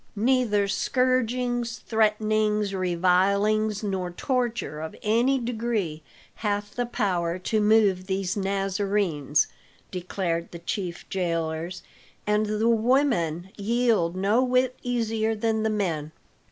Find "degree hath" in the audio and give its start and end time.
5.37-6.73